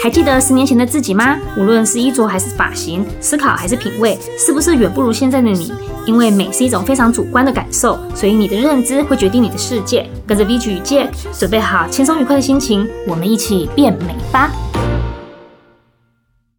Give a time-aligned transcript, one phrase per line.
[0.00, 1.36] 还记得十年前的自己吗？
[1.56, 5.72] 无论是衣着还是发型，思考还是品味，是不是远不如现在的你？
[6.06, 10.08] 因为美是一种非常主观的感受，所以你的认知会决定你的世界。
[10.24, 14.52] 跟着 VG 与 Jack，准备好轻松愉快的心情，我们一起变美吧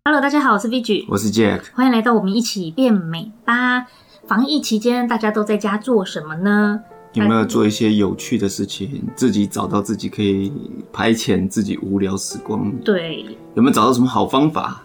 [0.04, 3.86] ！Hello，大家好，我是 VG，我是 Jack，欢迎来到我们一起变美吧。
[4.28, 6.82] 防疫期间，大家都在家做什么呢？
[7.14, 10.52] 有没有做一些有趣的事情，自己找到自己可以
[10.94, 12.72] 排遣自己无聊时光？
[12.86, 13.26] 对，
[13.56, 14.84] 有没有找到什么好方法？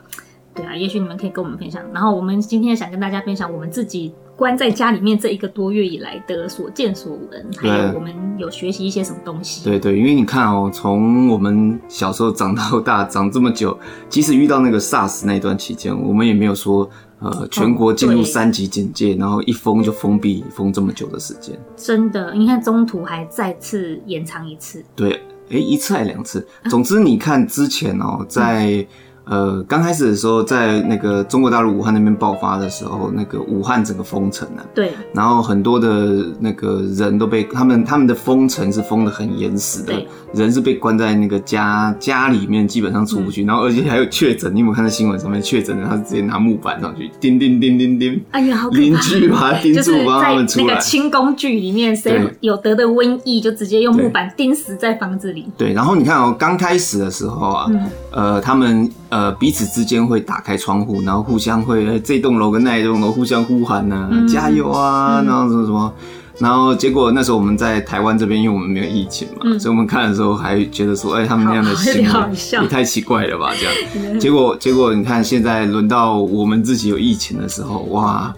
[0.55, 1.83] 对啊，也许你们可以跟我们分享。
[1.93, 9.65] 然后我们今天想跟大家分享我们自己关在家里面这一个多月以来的所见所闻，还有我们有学习一些什么东西。
[9.65, 13.77] 对对，因为你看哦，从我们小时候长到大，长这么久，
[14.09, 16.89] 即使遇到那个 SARS 那段期间，我们也没有说。
[17.25, 25.13] 呃，全国进入三级警戒，然后一封就封闭，封这么久的时间，真的，你看中途还再次延长一次，对，
[25.49, 28.87] 哎、欸，一次还两次，总之你看之前哦、喔，在。
[29.27, 39.95] 嗯呃，刚开始的时候，在那个中国大陆武汉那边爆发的时候，那个武汉整个封城啊，对，然后很多的那个人都被他们他们的封城是封的很严实的，
[40.35, 50.67] 人是被关在那个家家里面，基本上出不去，嗯、然后而且还有确诊，你有没有看到新闻上面确诊的，他是直接拿木板上去钉钉钉钉钉，哎呀，好可怕，邻居把他 钉住，帮他们出来。
[50.67, 55.47] 那个清宫剧里面，谁有得的瘟疫，就直接用木板钉死在房子里。
[55.57, 57.81] 对，然后你看哦，刚开始的时候啊，嗯、
[58.15, 58.91] 呃，他们。
[59.11, 65.93] 呃，彼此之间会打开窗户，然后互相会、欸、这栋楼跟那一栋楼互相呼喊呢、啊，嗯、加油啊，嗯、然后什么什么，
[66.39, 74.19] 然后结果那时候我们在台湾这边，因为我们没有疫情嘛，嗯、所以我们看的时候还觉得说，哎、欸，他们那样的行为也太奇怪了吧，这样。
[74.19, 78.35] 结果结果你看，现在轮到我们自己有疫情的时候，哇，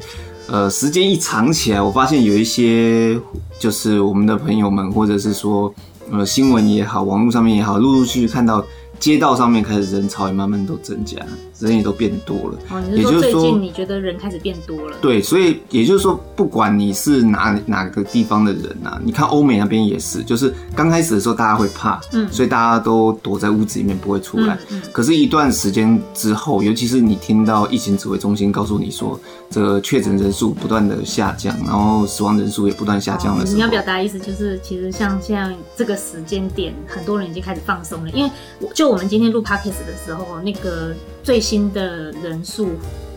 [0.49, 3.19] 呃，时间一长起来，我发现有一些
[3.59, 5.73] 就是我们的朋友们，或者是说
[6.13, 8.63] 呃新闻也好，网络上面也好，陆陆续续看到。
[8.99, 11.17] 街道上面开始人潮也慢慢都增加，
[11.59, 12.59] 人也都变多了。
[12.71, 14.97] 哦，你是说最近你觉得人开始变多了？
[15.01, 24.59] 对，所以也就是说，不管你是哪哪个地方的人啊，你看欧美那边也是，就是刚开始的时候大家会怕，嗯，所以大家都躲在屋子里面不会出来。
[24.71, 29.19] 嗯，可是，一段时间之后，尤其是你听到疫情指挥中心告诉你说，
[29.49, 38.97] 这个确诊人数不断的下降，然后死亡人数也不断下降的时候，你要表达的意思就是，其实像现在这个时间点，很多人已经开始放松了，因为我就。
[38.97, 40.95] 我们今天录 podcast 的时候，那个
[41.27, 42.69] 最新的人数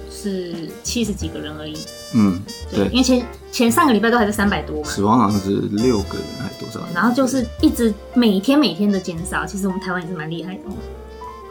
[0.10, 1.78] 是七十几个人而已。
[2.16, 6.80] 嗯，对，对因为前前上个礼拜都还是三百多嘛，死亡好像是六个人还多少？
[6.92, 9.46] 然后就是一直每天每天的减少。
[9.46, 10.62] 其实我们台湾也是蛮厉害的。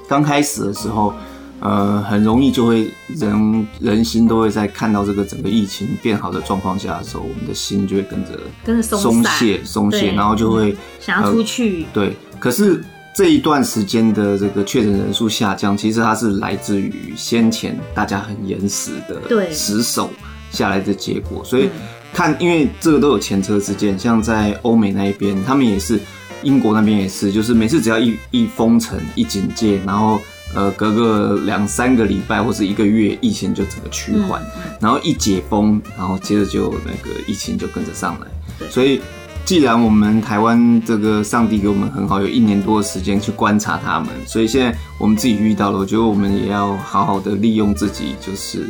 [0.09, 1.15] 刚开始的时候，
[1.61, 8.31] 呃，很容易就会人人心都会在看到这个整个疫情变好的状况下的时候，我们的心就会跟着
[8.65, 11.85] 跟着松懈松懈，然后就会、嗯、想要出去。
[11.85, 12.83] 呃、对，可是。
[13.19, 20.09] 这一段时间的这个确诊人数下降，其实它是来自于先前大家很严实的死守
[20.53, 21.43] 下来的结果。
[21.45, 21.69] 所以
[22.13, 25.99] 看，因为这个都有前车之鉴，像在欧美那一边，他们也是，
[26.45, 30.21] 英国那边也是，就是每次只要一一封城、一警戒，然后
[30.55, 34.41] 呃隔个两三个礼拜或是一个月，疫情就整个趋缓，
[34.81, 39.01] 然后一解封，然后接着就那个疫情就跟着上来，所以。
[39.49, 48.67] 既然我们台湾这个上帝给我们很好，有一年多的时间去观察他们，所以现在我们自己遇到了，我觉得我们也要好好的利用自己，就是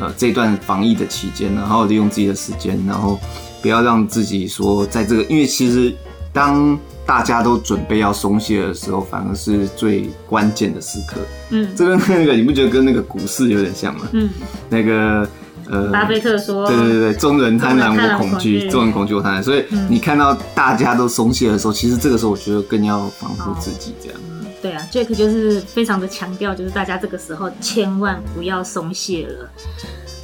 [0.00, 3.20] 呃这段防疫的期间，然后利用自己的时间，然后
[3.60, 5.94] 不要让自己说在这个，因为其实
[6.32, 11.20] 当大家都准备要松懈的时候，反而是最关键的时刻。
[11.50, 14.06] 嗯，这跟那个你不觉得跟那个股市有点像吗？
[14.12, 14.30] 嗯，
[14.70, 15.28] 那个。
[15.68, 19.42] 呃，巴菲特说：“对对对，众人贪婪我恐惧，众人恐惧我贪婪。
[19.42, 24.20] 所以你看到大家都松懈的时候，嗯、其实这个时候我觉得更要防护自己，这样。
[24.30, 29.50] 嗯，对啊，Jack 就是非常的强调，就是大家这个时候千万不要松懈了。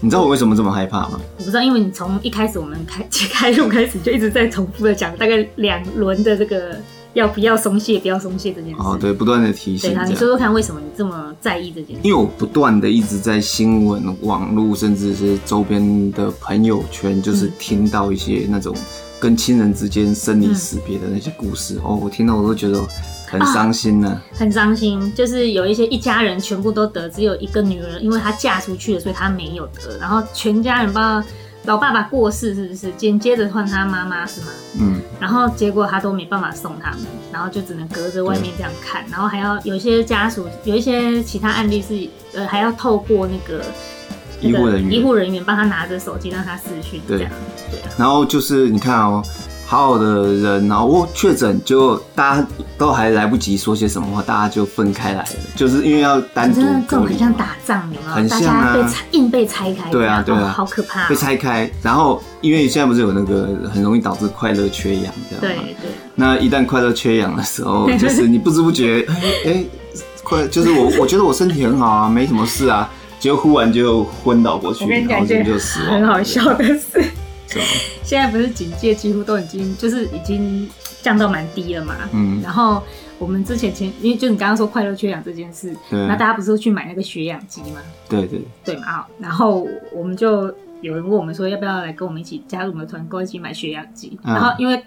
[0.00, 1.20] 你知道我为什么这么害怕吗？
[1.38, 6.76] 我不知道，因为你从一开始我们开 开录开始就一直在重复的讲，大概两轮的这个。”
[7.14, 7.98] 要不要松懈？
[7.98, 8.76] 不要松懈这件事。
[8.78, 9.90] 哦，对，不断的提醒。
[9.90, 12.03] 对啊，你说说看，为什么你这么在意这件事？
[12.03, 18.74] 因为我不断的一直在新闻、网络，甚至是周边的朋友圈，就是听到一些那种
[19.20, 21.76] 跟亲人之间生离死别的那些故事。
[21.76, 22.80] 嗯、哦，我听到我都觉得
[23.26, 24.38] 很伤心呢、啊啊。
[24.38, 29.98] 很伤心，就是有一些一家人全部都得，只有一个女儿，因为她嫁出去了，所以她没有得。
[29.98, 31.22] 然后全家人不知道。
[31.64, 32.91] 老爸爸过世是不是？
[32.92, 34.47] 紧接着换他妈妈是吗？
[34.80, 35.00] 嗯。
[35.20, 37.00] 然后结果他都没办法送他们，
[37.32, 43.64] 然后就只能隔着外面这样看，然后还要有一些家属，有一些其他案例是呃还要透过那个
[44.41, 47.30] 医护人员，医护人员帮他拿着手机让他视讯这样。
[47.70, 47.80] 对。
[47.97, 49.22] 然后就是你看哦，
[49.72, 52.47] 好好的人，然后我确诊，就大家
[52.77, 56.60] 都还来不及说些什么话，大家就分开来了，就是因为要单独。
[56.60, 58.15] 真的这种很像打仗，有没有？
[58.15, 58.74] 很像啊。
[58.74, 59.91] 被拆，硬被拆开。
[59.91, 61.09] 对啊，对啊，好可怕。
[61.09, 65.41] 被拆开，然后因为现在不是有那个很容易导致快乐缺氧这样。
[65.41, 65.91] 对对。
[66.15, 69.65] 那一旦快乐缺氧的时候，就是你不知不觉，哎哎，
[70.22, 75.92] 快，就是我我觉得我身体很好啊，没什么事啊，结果忽然就昏倒过去，然后就死了。
[75.92, 76.78] 很好笑的
[77.60, 77.78] 是。
[78.04, 80.69] 现在不是警戒几乎都已经就是已经
[81.01, 82.83] 降到蛮低了嘛，嗯，然后
[83.19, 87.81] 我们之前前因为就你刚刚说快乐缺氧这件事，对，那大家不是去买那个血氧机吗？
[88.09, 88.41] 对对。
[88.65, 94.83] 对嘛，好，然后我们就有人问我们说要不要来跟我们一起加入我们的团购一起买血氧机，嗯，然后 因为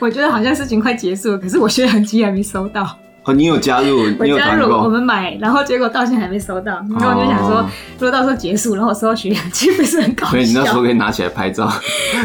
[0.00, 2.98] 我觉得好像事情快结束了，可是我血氧机还没收到。
[3.24, 7.62] 哦，你有加入，你有加入，我们买，然后结果到现在还没收到，然后我就想说，
[7.98, 10.30] 如果到时候结束，然后我收到血氧机，不是很搞笑？
[10.32, 11.70] 所以你那时候 可以拿起来拍照，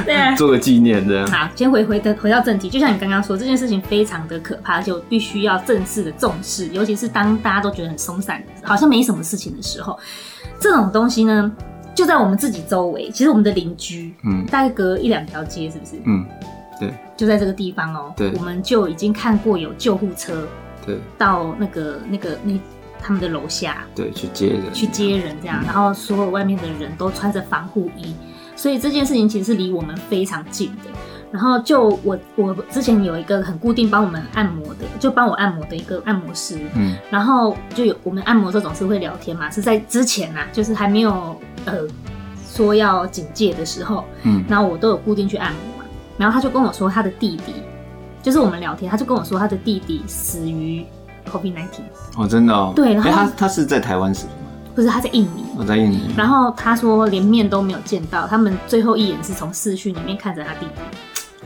[0.05, 1.25] 对， 做个纪念这样。
[1.27, 9.97] 好，先回回的回到正题，就像你刚刚说，这件事情非常的可怕，就必须要正式的重视，尤其是当大家都觉得很松散，好像没什么事情的时候，
[10.59, 11.49] 这种东西呢，
[11.95, 15.93] 就在我们自己周围，其实我们的邻居，嗯，大概隔一两条街，是不是？
[16.05, 16.25] 嗯，
[16.77, 20.45] 对，就在这个地方哦，对，我们就已经看过有救护车。
[20.89, 22.53] 对，到那个那个那
[23.01, 28.15] 他们的楼下，对，去接人，去接人这样，嗯、然后所有外面的人都穿着防护衣，
[28.55, 30.89] 所以这件事情其实是离我们非常近的。
[31.31, 41.87] 然后就我我之前有一个很固定帮我们按摩的，就帮我按摩的一个按摩师，嗯，然后就有我们按摩这种是会聊天嘛，是在之前呐、啊，就是还没有呃
[42.47, 45.85] 说要警戒的时候，嗯，然后我都有固定去按摩嘛，
[46.17, 47.53] 然后他就跟我说他的弟弟。
[48.21, 50.85] 就是我们聊天，他就跟我说他的弟弟死于
[51.31, 51.65] COVID-19。
[52.17, 52.73] 哦，真的哦。
[52.75, 54.49] 对，然后他他是在台湾死的吗？
[54.75, 55.45] 不是，他在印尼。
[55.57, 56.09] 我在印尼。
[56.17, 60.81] 然后他说连面都没有见到，他们最后一眼是从视讯里面看着他弟弟。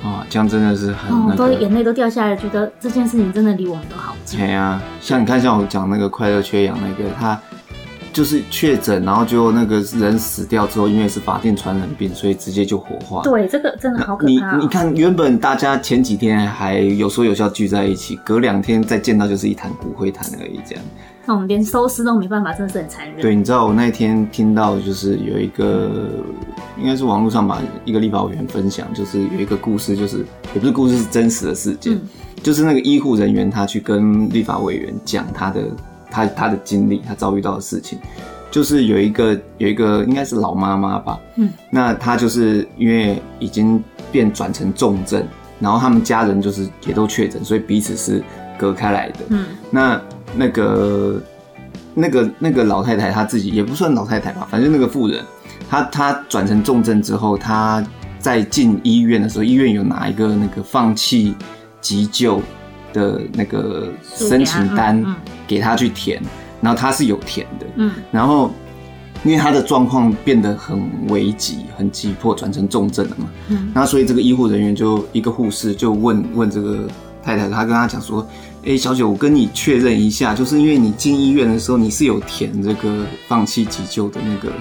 [0.04, 4.40] 哦，这样真的是很、那个，都眼泪都掉下来，觉得这件事情真的离我们都好近。
[4.40, 7.40] 对啊，像你看，像我讲那个快乐缺氧那个他。
[8.14, 13.24] 就是确诊，然后就那个人死掉之后，因为是法定传染病，所以直接就火化。
[13.24, 14.56] 对，这个真的好可怕。
[14.56, 20.84] 你你看，原本大家前几天还有说有笑聚在一起，隔两天再见到就是一坛骨灰坛而已，这样。
[21.26, 23.20] 那我们连收尸都没办法，真的是很残忍。
[23.20, 26.10] 对，你知道我那天听到就是有一个，
[26.78, 32.02] 应该是网络上吧一个立法委员分享，就是有一个故事，就是也不是故事，是真实的事件，嗯、
[32.44, 35.66] 就是那个医护人员他去跟立法委员讲他的。
[36.14, 37.98] 他他的经历，他遭遇到的事情，
[38.52, 45.26] 就是有一个有一个应该是老妈妈吧，嗯，那他就是因为已经变转成重症，
[45.60, 48.24] 然后他们家人就是也都确诊，所以彼此是
[48.56, 50.00] 隔开来的，嗯，那
[50.36, 51.20] 那个
[51.96, 55.20] 那个那个老太太她自己也不算老太太吧，反正那个妇人，
[55.68, 57.84] 她她转成重症之后，她
[58.20, 61.36] 在进医院的时候，医院有拿一个那个放弃
[61.82, 62.40] 急救
[62.94, 65.04] 的那个申请单
[65.46, 66.22] 给他去填，
[66.62, 68.50] 然后他是有填的，嗯，然后
[69.26, 70.80] 因为他的状况变得很
[71.10, 76.88] 危急、很急迫，转成重症了嘛，嗯，那所以这个医护人员就一个护士就问问这个
[77.22, 78.26] 太太，他跟他讲说，
[78.66, 84.52] 哎，小姐，我跟你确认一下，就是因为你进医院的时候你是有填这个放弃急救的那个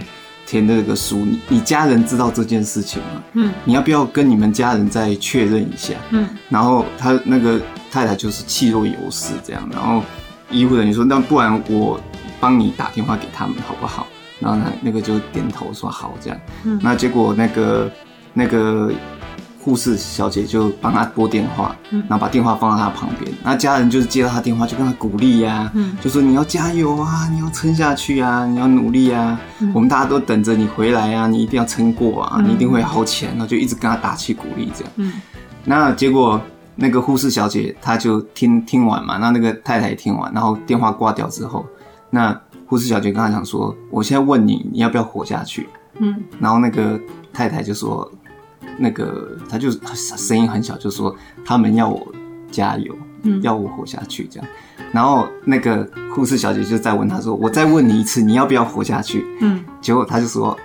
[0.52, 3.22] 填的这个书，你你家人知道这件事情吗？
[3.32, 5.94] 嗯，你要不要跟你们家人再确认一下？
[6.10, 7.60] 嗯，然后他那个。
[7.92, 10.02] 太太就是气若游丝这样，然后
[10.50, 12.00] 医护人员说：“那不然我
[12.40, 14.06] 帮你打电话给他们好不好？”
[14.40, 16.40] 然后呢，那个就点头说好这样。
[16.64, 17.92] 嗯，那结果那个
[18.32, 18.90] 那个
[19.62, 23.32] 护士小姐就帮他拨电话，嗯，然后把电话放到他旁边。
[23.44, 33.32] 那家人就是接到他电话就跟他鼓励呀，嗯，就说你要加油啊，你要撑下去啊，你要努力啊，嗯，我们大家都等着你回来啊，你一定要撑过啊，你一定会好起来。
[33.32, 34.92] 然后就一直跟他打气鼓励这样。
[34.96, 35.12] 嗯，
[35.64, 36.40] 那结果。
[36.74, 41.66] 那个护士小姐，她就听听完嘛，那那个太太也听完，然后电话挂掉之后，
[42.08, 42.34] 那
[42.66, 45.68] 护士小姐跟她讲说：“我现在问你，你要不要活下去？”
[46.00, 46.98] 嗯，然后那个
[47.30, 48.10] 太太就说
[48.78, 51.14] ：“那个，他就声音很小，就说
[51.44, 52.06] 他们要我
[52.50, 54.48] 加油，嗯，要我活下去这样。”
[54.92, 60.58] 然后那个护士小姐就再问他说：“我再问你一次，你要不要活下去？”嗯，结果他就说。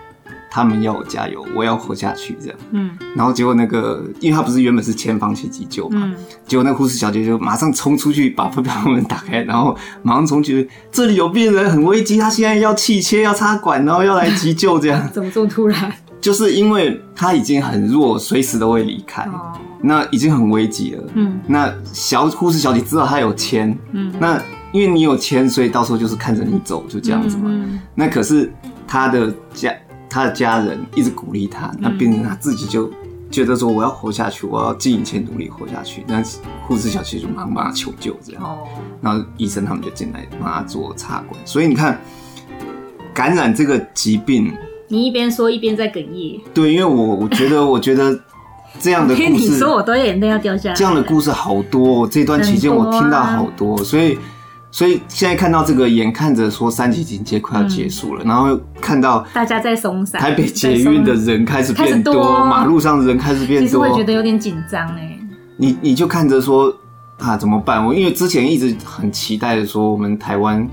[0.50, 2.58] 他们要我加油，我要活下去，这样。
[2.72, 6.16] 嗯，然后结果那个，因为他不是原本是前方去急救嘛，嗯，
[6.48, 15.08] 结果那护士小姐就马上冲出去把飞镖门打开，然后马上冲去，这里有病人很危机，他现在要气切，要插管，然后要来急救，这样。
[15.14, 15.94] 怎么这么突然？
[16.20, 21.04] 就是因为他已经很弱，随时都会离开，哦，那已经很危急了。
[21.14, 27.50] 嗯，那小护士小姐知道他有签，嗯，那因为你有签，所以到时候就是看着你走，就这样子嘛。
[27.96, 28.52] 那可是
[28.88, 29.74] 他的家。
[30.10, 32.90] 他的家人一直鼓励他，那变成他自己就
[33.30, 36.02] 觉得说我要活下去，我要尽一切努力活下去。
[36.08, 36.24] 那
[36.66, 38.58] 护士小姐就马上帮他求救，这样，
[39.02, 41.38] 然后医生他们就进来帮他做插管。
[41.46, 42.00] 所以你看，
[43.14, 44.52] 感染这个疾病，
[44.88, 46.40] 你一边说一边在哽咽。
[46.54, 48.20] 对，因为我我觉得，我觉得
[48.80, 50.76] 这样的 故事，你说我都眼泪要掉下来。
[50.76, 54.18] 这样的故事好多，这段期间我听到好多，多啊、所以。
[54.70, 65.18] 所以现在看到这个，眼看着说三级警戒快要结束了，嗯、然后看到大家在松散，台北捷运的人开始变多，多马路上的人开始变多，其实会觉得有点紧张哎。
[65.56, 66.72] 你你就看着说
[67.18, 67.84] 啊，怎么办？
[67.84, 70.68] 我因为之前一直很期待的说，我们台湾。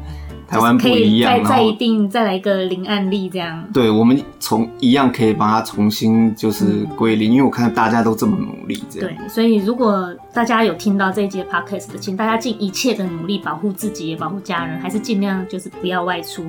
[0.49, 3.65] 台湾不一样，再再一定再来一个零案例这样。
[3.73, 9.11] 对，我们从一样可以把它重新就是归零，嗯、因为我看大家都这么努力这样。
[9.19, 16.45] 对，所以如果大家有听到这一节 podcast 的，请大家尽一切的努力保护自己，也保护家人，还是尽量就是不要外出。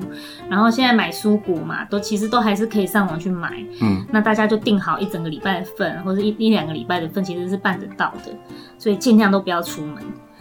[0.48, 3.64] 然后现在买蔬果嘛，都其实都还是可以上网去买。
[3.80, 8.32] 嗯，那大家就订好一整个礼拜的份，或者一一两个礼拜的份，其实是办得到的。
[8.78, 9.96] 所以尽量都不要出门。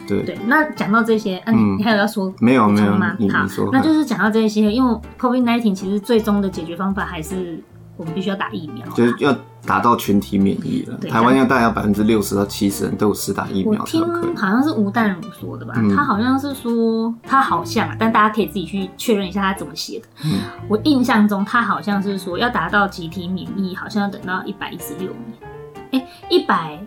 [0.08, 3.16] 对，对，那讲到这些，嗯、啊，你还有要说没有没有吗？
[3.32, 7.62] 好，那就是讲到这些，因为 COVID nineteen 其实最终的解决方法还是
[7.98, 9.36] 我们必须要打疫苗，就是要
[9.66, 10.98] 达到群体免疫了。
[11.10, 13.82] 台湾要大概百分之六十到七十人都有施打疫苗。
[13.82, 14.02] 我听
[14.36, 20.06] 好像是吴淡如说的吧，嗯、他好像是说他好像，但大家可以自己去确认一下他怎么写的。
[20.26, 25.52] 嗯、我印象中他好像是说要达到集体免疫，好像要等到一百一十六年，
[25.94, 26.78] 哎，一百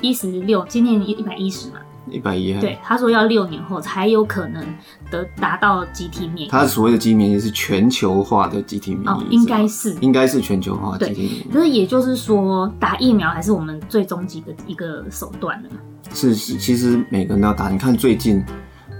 [0.00, 1.76] 一十六，今年一百一十嘛。
[2.10, 4.64] 一百一，对，他说要六年后才有可能
[5.10, 6.50] 得达到集体免疫。
[6.50, 11.50] 他所谓的集体免疫是全球化的集体免疫，哦，应该是，应该是全球化的集体免疫。
[11.52, 15.68] 可是也就是说，打疫苗还是我们最终极的一个手段了。
[16.12, 17.68] 是是，其实每个人都要打。
[17.70, 18.44] 你看最近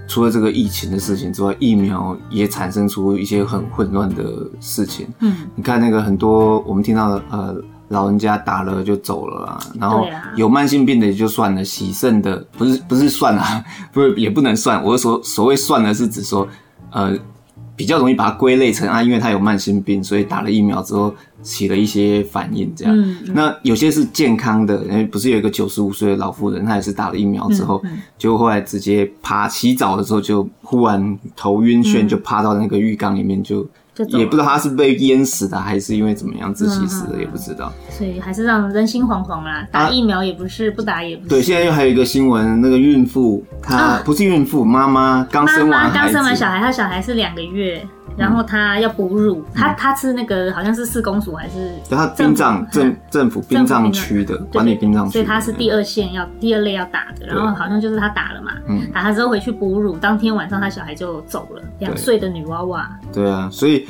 [0.07, 5.07] 除了这个疫情的事情之外，疫苗也产生出一些很混乱的事情。
[5.19, 7.55] 嗯，你看那个很多我们听到的呃。
[7.89, 13.63] 老人家打了就走了啊，然后有慢性病的也就算了，洗肾的不是不是算啊，
[13.93, 14.83] 不是也不能算。
[14.83, 16.47] 我所所谓算的是指说，
[16.89, 17.15] 呃，
[17.75, 21.13] 比较容易把它归类成啊，因为他有慢性病，所以打了疫苗之后
[21.43, 23.15] 起了一些反应这样。
[23.27, 27.79] 那有些是健康的，因为不是有一个九十五岁的老妇人，她也是打了疫苗之后，
[28.17, 33.63] 就、后来直接趴洗澡的时候就忽然头晕眩，就趴到那个浴缸里面就。
[34.09, 37.71] 也不知道他是被淹死的，还是因为怎么样窒息死的，也不知道。
[37.89, 39.65] 所以还是让人心惶惶啦。
[39.71, 41.29] 打疫苗也不是，不打也不是。
[41.29, 47.85] 对，现在又还有一个新闻，那个孕妇，她不是孕妇，妈妈刚生完，刚生完小孩，她小孩是两个月，
[48.17, 51.71] 然后他要哺乳，他他吃那个好像是四公所还是？
[51.89, 58.51] 对，她殡葬政政府殡葬区的管理殡葬区，所以他是第二线要第二类要打的，然后好像就是他打了嘛，
[58.93, 62.89] 打他之后回去哺乳，当天晚上他小孩就走了，两岁的女娃娃。
[63.13, 63.87] 对啊，所以。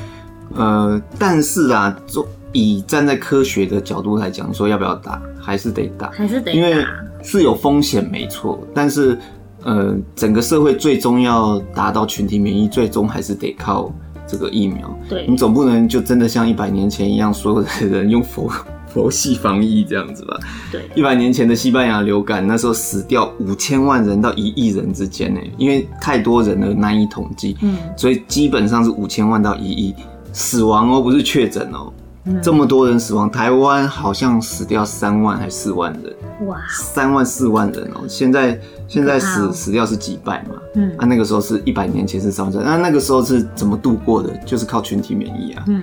[0.54, 6.86] 呃，但是啊，就以站在科学的角度来讲，说要不要打，还是得打，还是得打，因为
[7.24, 8.58] 是有风险，没错。
[8.74, 9.18] 但是，
[9.64, 13.92] 呃，整个社会最终要达到群体免疫，最终还是得靠
[14.36, 15.00] 这个疫苗。
[15.08, 18.52] 对，你总不能就真的像一百年前一样，所有的人用佛
[18.94, 20.38] 佛系防疫这样子吧？
[20.72, 29.96] 对，一百年前的西班牙流感，那时候死掉五千万人到一亿人之间呢，因为太多人了难以统计，嗯，所以基本上是五千万到一亿。
[30.32, 31.92] 死亡哦，不是确诊哦，
[32.26, 44.36] 嗯、这么多人死亡，台湾好像死掉三万还是四万人，哇，三万四万人哦，现在现在死死掉是几百嘛，嗯，啊，那个时候是一百年前是三万，那那个时候是怎么度过的？
[44.46, 45.82] 就是靠群体免疫啊，嗯，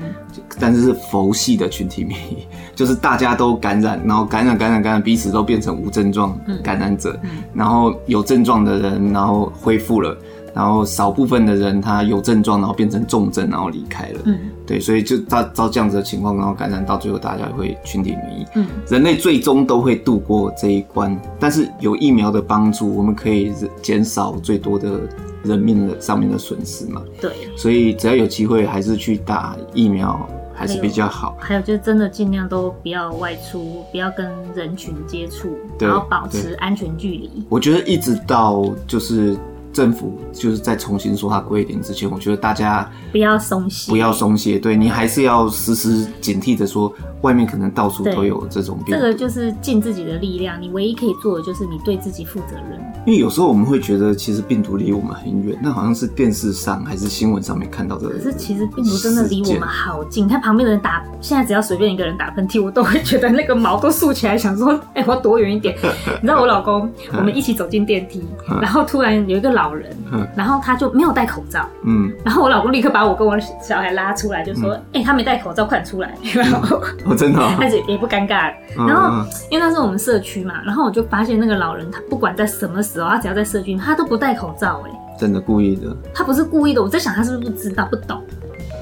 [0.61, 10.17] 但是是佛系的群体免疫，就是大家都感染，然后感染感染感染，彼此都变成无症状感染者，嗯嗯、然后有症状的人然后恢复了。
[10.55, 14.21] 然后少部分的人他有症状，然后变成重症，然后离开了。
[14.25, 14.39] 嗯，
[14.73, 18.47] 对，所以就照照这样子的情况，然后感染到最后，大家会群体免疫。
[18.55, 23.53] 嗯，人类最终都会度过这一关，但是有疫苗的帮助，我们可以
[23.83, 25.01] 减少最多的
[25.45, 27.03] 人命的上面的损失嘛。
[27.21, 31.37] 对，所以只要有机会，还是去打疫苗还是比较好。
[31.39, 37.45] 还有就是真的尽量都不要外出，不要跟人群接触，然后保持安全距离。
[37.51, 39.37] 我觉得一直到就是。
[39.73, 44.59] 政府就是在重新说它归零之前，我觉得大家不要松懈，不要松懈。
[44.59, 48.95] 对，你还是要时时警惕着说，外面可能到处都有这种病。
[48.95, 52.79] 这个就是尽自己的力量，你唯一可以做的就是你对自己负责任。
[53.07, 58.11] 因为有时候我们会觉得，其实病毒离我们很远，那好像是电视上还是新闻上面看到的。
[58.11, 65.75] 可是其实病毒真的离我们好近，看旁边的人打，现在只要随便一个人打喷嚏，我都会觉得那个毛都竖起来，想说，哎、欸，我要躲远一点。
[66.21, 68.23] 你知道我老公，我们一起走进电梯，
[68.61, 69.62] 然后突然有一个老。
[69.63, 76.13] 老人，嗯，然后他就没有戴口罩，嗯，然后我老公立刻把我跟我小孩拉出来，就说：“哎、他没戴口罩，快点出来。
[76.35, 78.53] ”然后我真的， 但是也不尴尬。
[78.77, 85.97] 然后因为那是我们社区嘛，然后我就发现那个老人，他不管在什么时候，他只要在社区，他都不戴口罩，哎，真的故意的。
[86.13, 88.21] 他不是故意的，我在想他是不是不知道、不懂。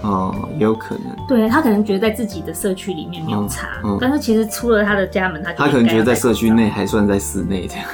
[0.02, 1.04] 哦，也有可能。
[1.28, 7.84] 对，他可能觉得在自己的社区里面没有差，嗯嗯、但是其实出了他的家门，他他可能觉得在社区内还算在室内这样。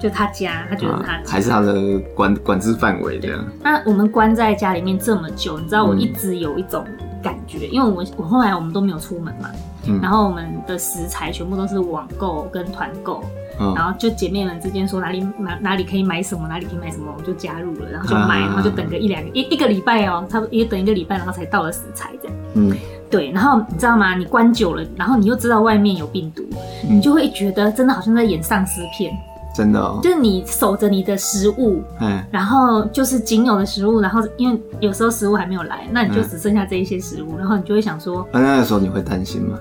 [0.00, 3.44] 就他家，他觉得他还是他的管管制范围这样。
[3.62, 6.84] 那我们关在家里面这么久，你知道我一直有一种
[7.22, 9.48] 感觉，嗯、因为我我后来我们都没有出门嘛，
[9.86, 13.22] 嗯、然后我们的食材全部都是网购跟团购。
[13.58, 22.36] 嗯、然后就姐妹们之间说哪里哪哪里可以买什么，哪里可以买什么，我们就加入了，然后就买，然后就等个一两个一一个礼拜哦，差不多也等一个礼拜，然后才到了食材这样。
[22.52, 22.76] 嗯，
[23.08, 24.14] 对，然后你知道吗？
[24.14, 26.42] 你关久了，然后你又知道外面有病毒，
[26.86, 29.16] 嗯、你就会觉得真的好像在演丧尸片。
[29.56, 39.58] 真的哦，就是你守着你的食物，嗯，然后就是仅有的食物，然后因为有时候食物还没有来，那你就只剩下这一些食物，嗯、然后你就会想说，那那个时候你会担心吗？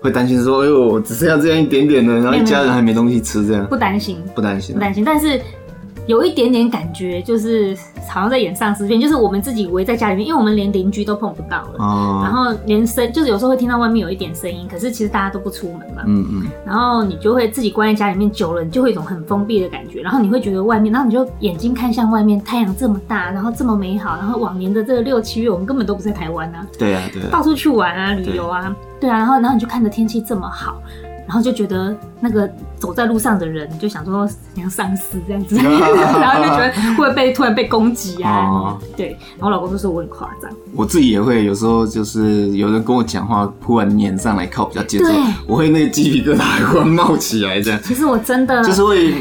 [0.00, 3.66] 会担心说，哎呦，只剩下这样一点点的，然后一家人还没东西吃，这样。
[3.66, 5.38] 不担心，不担心，不担心，但是。
[6.10, 7.76] 有一点点感觉，就是
[8.08, 30.82] 好像在演丧尸片，就是我们自己围在家里面，因为我们连邻居都碰不到了，哦、然后连声，就是有时候会听到外面有一点声音，可是其实大家都不出门嘛，嗯嗯，然后你就会自己关在家里面久了，你就会一种很封闭的感觉，然后你会觉得外面，然后你就眼睛看向外面，太阳这么大，然后这么美好，然后往年的这个六七月，我们根本都不在台湾啊，对啊对啊，到处去玩啊，旅游啊，对，对啊，然后然后你就看着天气这么好。
[31.26, 38.48] 然后就觉得那个走在路上的人，就想说像丧尸这样子， 然后就觉得会被突然被攻击啊？
[38.48, 40.50] 哦、对，然后我老公就说我很夸张。
[40.74, 45.14] 我自己也会有时候就是有人跟我讲话，突然黏上来靠比较近，对
[45.46, 47.78] 我会那个鸡皮疙瘩会冒起来这样。
[47.84, 49.14] 其实我真的就是会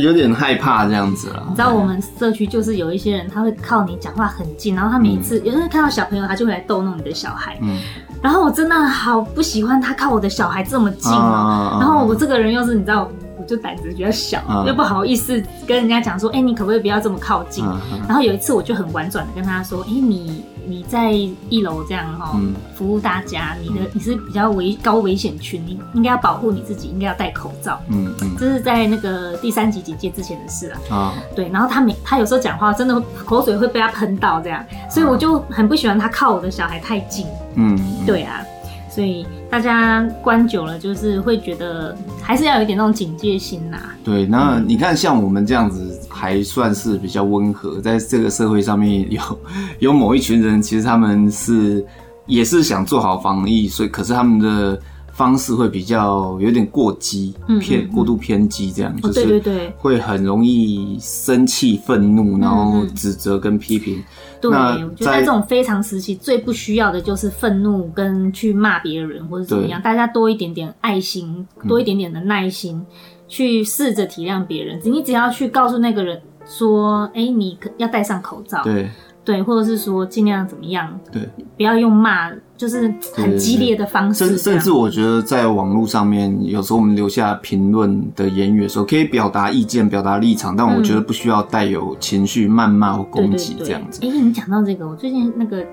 [0.00, 1.42] 有点害怕这样子了。
[1.48, 7.56] 你知道我们社区就是有一些人，他会靠你讲话很近，然后他每一次有时候看到小朋友，他就会来逗弄你的小孩。
[7.62, 7.78] 嗯。
[8.22, 11.76] 然后我真的好不喜欢他靠我的小孩这么近哦。
[11.78, 13.03] 然后我这个人又是你知道，
[13.44, 17.62] 我就胆子比较小，又不好意思跟人家讲说，哎，你可不可以不要这么靠近？
[18.08, 22.40] 然后有一次我就很婉转的跟他说，哎，你你在一楼这样哈，
[22.74, 27.78] 服务大家，你的你是比较危高危险群，你应该要保护你自己，应该要戴口罩。
[27.88, 30.96] 嗯嗯，这是在那个第三级警戒之前的事啊。
[30.96, 31.50] 啊，对。
[31.50, 37.26] 然后他每他有时候讲话真的口水会被他喷到这样，所以我就很不喜欢他靠我的小孩太近。
[37.56, 38.40] 嗯，对啊，
[38.88, 43.78] 所以大家关久了，就是会觉得还是要有一点那种警戒心呐。
[44.02, 49.22] 对，那你看，像我们这样子，还算是比较温和，在这个社会上面有
[49.78, 51.86] 有某一群人，其实他们是
[52.26, 54.76] 也是想做好防疫，所以可是他们的。
[55.16, 59.40] 方式会比较有点过激，偏过度偏激，这样就是
[59.78, 63.94] 会很容易生气、愤怒，然后指责跟批评。
[63.94, 69.80] 对，我觉得在这种非常时期，最不需要的就是愤怒跟去骂别人或者怎么样。
[69.80, 72.84] 大家多一点点爱心，多一点点的耐心，
[73.28, 74.80] 去试着体谅别人。
[74.84, 78.90] 你只要去告诉那个人说：“哎，你要戴上口罩。”对。
[79.24, 81.00] 对，或者是说尽量怎么样？
[81.10, 84.26] 对，不要用骂，就是很激烈的方式。
[84.26, 94.00] 甚甚至我觉得在网络上面，有时候我们留下评论的言语的时候，可以表达意见、表达立场，但我觉得不需要带有情绪、谩骂或攻击这样子。
[94.02, 95.64] 哎，你讲到这个，我最近那个。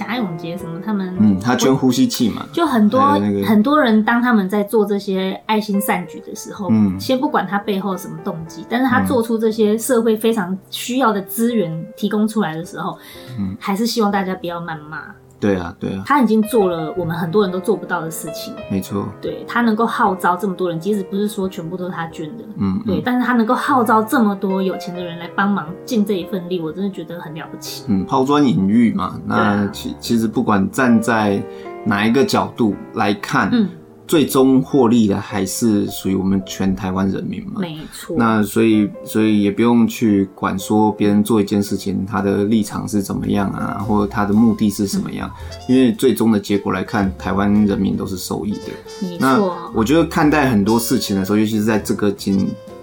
[0.00, 0.80] 贾永杰什么？
[0.82, 12.96] 他们嗯，他捐呼吸器嘛，就很多、那个、很多人，当他们在做这些爱心善举的时候，嗯，先不管他背后什么动机，但是他做出这些社会非常需要的资源提供出来的时候，
[13.38, 15.04] 嗯，还是希望大家不要谩骂。
[15.40, 18.54] 对啊，对啊，他已经做了我们很多人都做不到的事情。
[18.70, 27.84] 没错，对，他能够号召这么多人，即使不是说全部都是他捐的，嗯，嗯，对，但是他能够号召这么多有钱的人来帮忙尽这一份力，我真的觉得很了不起。
[27.88, 31.42] 嗯，抛砖引玉嘛，那其其实不管站在
[31.86, 33.68] 哪一个角度来看，嗯。
[34.10, 37.60] 最终获利的还是属于我们全台湾人民嘛？
[37.60, 38.16] 没错。
[38.18, 45.30] 那所以，所以也不用去管说别人做一件事情，他的立场是怎么样啊，或者他的目的是什么样？
[45.68, 48.72] 嗯、因为最终的结果来看，台湾人民都是受益的。
[49.00, 49.18] 没错。
[49.20, 52.34] 那我觉得看待很多事情的时候，尤其是在这个阶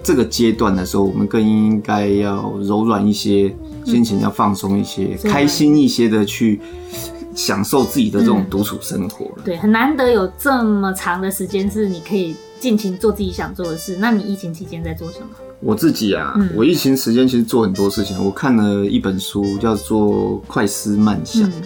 [0.01, 6.61] 这个阶段的时候，我们更应该要柔软一些，心情要放松一些，嗯、开心一些的去。
[7.37, 13.95] 享受自己的这种独处生活、嗯、对，很难得有这么长的时间是你可以尽情做自己想做的事。
[13.97, 15.27] 那你疫情期间在做什么？
[15.59, 18.17] 我自己啊，嗯、我疫情时间其实做很多事情。
[18.23, 21.43] 我看了一本书，叫做《快思慢想》。
[21.45, 21.61] 嗯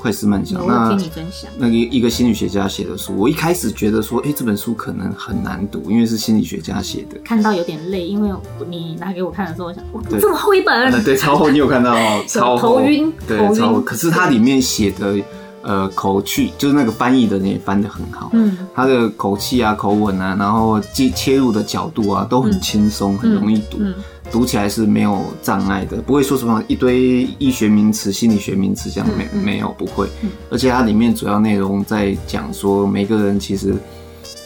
[0.00, 0.66] 快思慢想。
[0.66, 1.50] 那听你分享。
[1.58, 7.18] 那个一个心理学家写的书，我一开始觉得说，哎、欸，这本书可能很难读，因为是心理学家写的。
[7.22, 8.30] 看到有点累，因为
[8.68, 10.90] 你拿给我看的时候，我想，哇，这么厚一本。
[10.90, 11.94] 对，对，超厚，你有看到？
[12.26, 13.80] 超厚，头晕，对，超厚。
[13.82, 15.16] 可是它里面写的。
[15.62, 33.74] 呃，口气就是那个翻译的人也翻得很好，嗯，他的口气啊、口吻啊，然后切切入的角度啊，都很轻松，嗯、很容易读，嗯嗯、读起来是没有障碍的，不会说什么一堆医学名词、心理学名词这样没、嗯、没有不会，嗯、而且它里面主要内容在讲说每个人其实。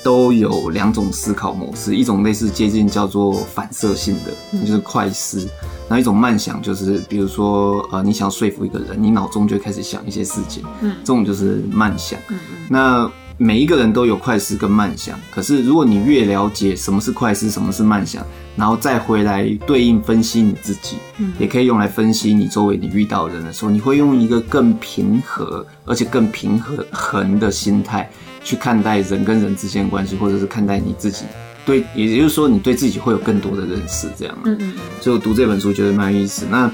[0.05, 5.49] 都有两种思考模式，一种类似接近叫做反射性的，嗯、就是快思；
[5.89, 12.21] 然后一种慢想，就是比如说呃，你想说服一个人，你脑中就开始想一些事情，嗯，这种就是慢想。
[12.69, 18.25] 那每一个人都有快思跟慢想，可是如果你越了解什么是快思，什么是慢想，
[18.57, 28.09] 然后再回来对应分析你自己，嗯，也可以用来分析你周围你遇到的人的时候，你会用一个更平和而且更平和衡的心态。
[28.45, 31.25] 去看待人跟人之间的关系，或者是看待你自己，
[31.65, 34.39] 对，也就是说你对自己会有更多的认识，这样。
[34.45, 34.75] 嗯嗯。
[35.01, 36.47] 所以我读这本书觉得蛮有意思。
[36.51, 36.71] 那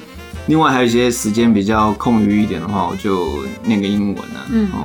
[0.46, 3.28] 另外还有一些时间比较空余一点的话，我就
[3.64, 4.44] 念个英文啊。
[4.50, 4.68] 嗯。
[4.72, 4.84] 哦，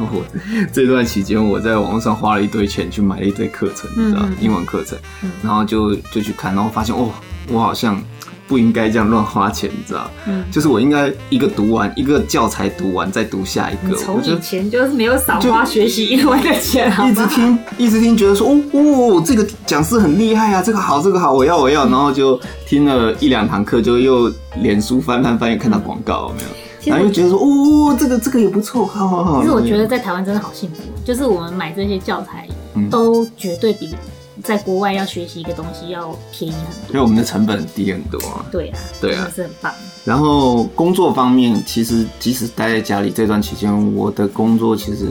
[0.00, 0.24] 我 我
[0.72, 4.98] 这段期间我在网络上花了一堆钱去买了一堆课程，你知道，英文课程。
[5.22, 5.30] 嗯。
[5.42, 7.10] 然后就就去看，然后发现哦，
[7.48, 8.02] 我好像。
[8.46, 10.10] 不应该这样乱花钱，你知道？
[10.26, 13.96] 嗯，就是我应该一个读完一个教材读完再读下一个。
[13.96, 26.48] 从以前就是没有少花学习英文的钱，一直听一直听，觉得说哦哦，这个讲师很厉害啊，这个好这个好，我要我要，然后就听了一两堂课，就又脸书翻翻翻，又看到广告，有没有？
[26.86, 29.40] 然后又觉得说哦，这个这个也不错，好好好。
[29.40, 32.46] 其实我觉得在台湾真的好幸福，就是我们买这些教材
[32.90, 33.94] 都绝对比。
[34.44, 38.44] 在国外要学习一个东西要便宜很多，因为我们的成本低很多啊。
[38.52, 39.72] 对啊，对啊，是很棒。
[40.04, 45.08] 然后工作方面，其实即使待在家里这段期间，我的工作其实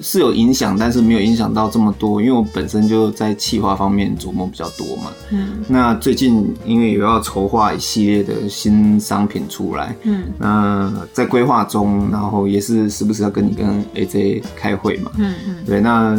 [0.00, 5.10] 是有影响，但是没有影响到这么多，因为我本身就在企划方面琢磨比较多嘛。
[5.32, 5.64] 嗯。
[5.66, 15.10] 那最近因为有要筹划一系列的新商品出来，嗯，那在规划中，然后也是时不时要跟你跟 AJ 开会嘛。
[15.18, 15.56] 嗯嗯。
[15.66, 16.16] 对，那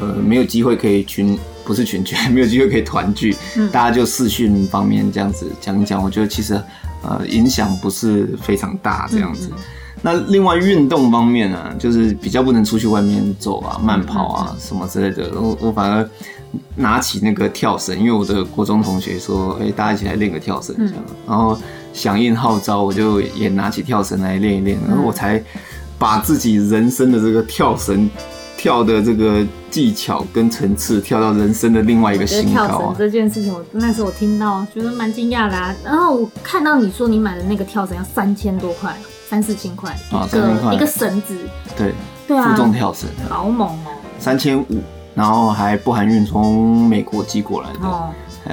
[0.00, 1.38] 呃没有机会可以群。
[1.64, 6.60] 不是群聚， 没有机会可以团聚，嗯、大家就视讯方面这样子讲一讲，我觉得其实
[7.02, 9.50] 呃影响不是非常大这样子。
[10.02, 15.30] 那另外运动方面呢、啊，就是比较不能出去外面走啊、慢跑啊什么之类的。
[15.38, 16.08] 我我反而
[16.74, 21.58] 拿起那个跳绳，因为我的国中同学说，哎、欸，大家一起来练个跳绳这样，嗯、然后
[21.92, 25.42] 响应号召，我就也拿起跳绳来练一练，然后我才
[25.98, 28.08] 把自己人生的这个跳绳。
[28.60, 32.68] 跳的这个技巧跟层次，跳到人生的另外一个新高啊！
[32.68, 35.74] 跳绳这件事情，我那时候我听到觉得蛮惊讶的啊。
[35.82, 38.94] 然后我看到你说你买的那个跳绳要三千多块，
[39.26, 40.28] 三四千块啊，
[40.74, 41.38] 一个绳子，
[41.74, 41.94] 对
[42.28, 44.82] 对啊，负重跳绳，好猛哦，三千五，
[45.14, 48.10] 然后还不含运，从美国寄过来的哦。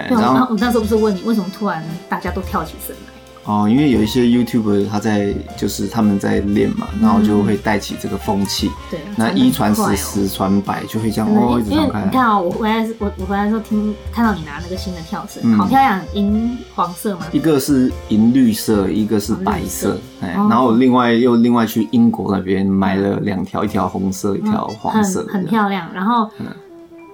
[0.10, 3.17] 然后我那时候不是问你，为什么突然大家都跳起绳来？
[3.48, 8.70] 哦，因为有一些 YouTuber 他在就是他们在练嘛，然后就会带起这个风气。
[8.92, 12.04] 对，那一传十，十传百，就会这样哦，一直传开。
[12.04, 17.22] 你看啊，我回来我我回来的时候听看到你拿那个新的跳绳，好漂亮，银黄色嘛。
[17.32, 25.90] 一个是银绿色，一个是白色，哎，然后另外又另外去英国那边买了两条，一条红色，一条黄色，很漂亮。
[25.94, 26.30] 然后，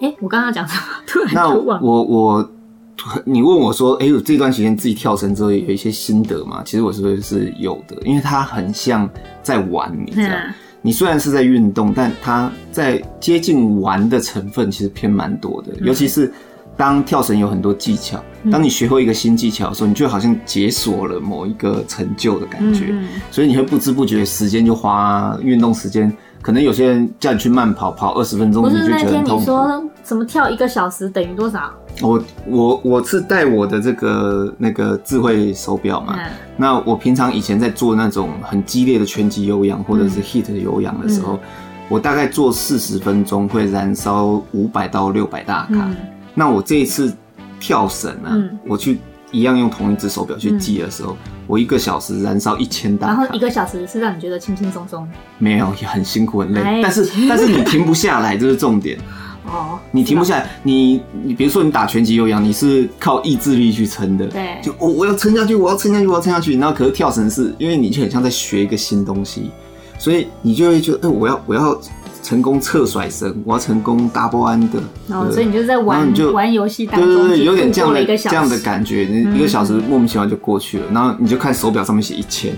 [0.02, 0.82] 哎，我刚刚讲什么？
[1.06, 2.50] 突然那我我。
[3.25, 7.97] 你问我说：“哎、欸，我这段时间自己跳绳之后有一些心得吗？”其实我是不是有的？
[8.03, 9.10] 因为它很像
[9.41, 10.29] 在玩，你知道？
[10.29, 15.73] 嗯、你虽然是在运动，但它在接近玩的成分其实偏蛮多的。
[15.79, 16.32] 嗯、尤其是
[16.77, 22.86] 当跳绳有很多技巧，当你学会一个新技巧的时候，你就好像解锁了某一个成就的感觉。
[22.89, 26.15] 嗯、所以你会不知不觉时间就花运动时间。
[26.43, 29.21] 可能有些人叫你去慢跑，跑二十分钟，你就觉得。
[29.21, 31.71] 你说什么跳一个小时等于多少？
[32.01, 36.15] 我我我是带我的这个那个智慧手表嘛。
[36.17, 41.39] 嗯、那我平常以前在做那种很激烈的拳击有氧或者是的有氧的时候，嗯、
[41.88, 45.75] 我大概做四十分钟会燃烧五百到六百大卡。
[45.75, 45.95] 嗯、
[46.36, 47.15] 那我这一次
[47.58, 48.99] 跳绳啊，嗯、我去。
[49.34, 53.13] 一样用同一只手表去记的时候，嗯、我一个小时燃烧一千大卡。
[53.13, 55.06] 然后一个小时是让你觉得轻轻松松？
[55.39, 56.62] 没有，也很辛苦很累。
[56.62, 58.98] 哎、但是 但是你停不下来，这是重点。
[59.46, 64.26] 哦，你停不下来，你你比如说你打拳击有氧，你是靠意志力去撑的。
[64.28, 66.58] 对，就我我要撑下去，我要撑下去，我要撑下去。
[66.58, 69.52] 然后可是跳绳是因为你就很像在学一个新东西，
[69.98, 71.78] 所以你就会觉得，哎、欸，我要我要。
[72.23, 74.79] 成功侧甩绳，我要成功 double under。
[75.09, 80.86] 哦，所以你就在玩就玩游戏当中，对对对，有点这样的这样的感觉，一个小时莫名其妙就过去了。
[80.91, 82.55] 然后你就看手表上面写一千，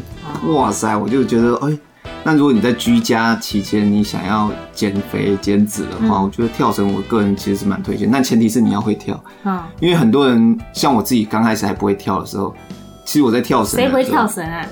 [0.47, 1.78] 哇塞，我就觉得哎，
[2.23, 8.10] 那如果你在居家期间，你想要减肥减脂的话，嗯、我觉得跳绳，我个人其实是蛮推荐。
[8.10, 12.54] 但前提是你要会跳，嗯，因为很多人像我自己刚开始还不会跳的时候，
[13.04, 13.80] 其实我在跳绳。
[13.80, 14.63] 谁会跳绳啊？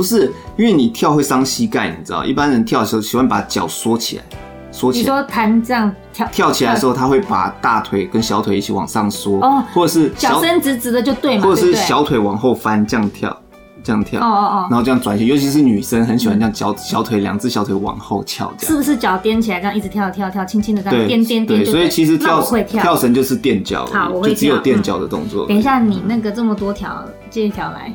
[0.00, 4.24] 不是，因为你跳会伤膝盖，你知道，一般人跳的时候喜欢把脚缩起来。
[4.72, 13.36] 缩起来，你说弹这样跳跳起来的时候，他会把大腿跟小腿一起往上缩，哦，或者是脚伸直直的就对嘛，或者是小腿往后翻这样跳，
[13.82, 18.70] 这样跳，哦哦哦，然后这样转起，尤其是女生很喜欢这样脚小腿两只小腿往后翘，这样。
[18.70, 22.96] 是不是脚踮起来这样一直跳跳跳，轻轻的这样颠颠颠，所以其实跳跳。
[22.96, 25.48] 绳就是垫脚，好，我会就只有垫脚的动作。
[25.48, 27.92] 等一下，你那个这么多条，借一条来。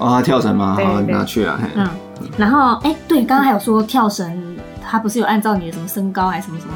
[0.00, 0.76] 啊，跳绳吗？
[0.82, 1.58] 好，拿去啊。
[1.76, 1.88] 嗯，
[2.36, 4.56] 然后哎，对，刚刚还有说跳绳。
[4.82, 6.72] 他不是有按照你的什么身高还是什么什么？